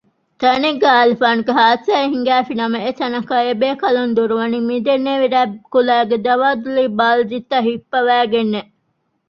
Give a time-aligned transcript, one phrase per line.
[0.41, 8.53] ތަނެއްގައި އަލިފާނުގެ ހާދިސާއެއް ހިނގައިފިނަމަ އެތަނަކަށް އެބޭކަލުން ދުރުވަނީ މިދެންނެވި ރަތް ކުލައިގެ ދަވާދުލީ ބާލިދީތައް ހިއްޕަވައިގެން